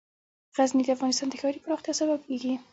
[0.57, 2.53] غزني د افغانستان د ښاري پراختیا سبب کېږي.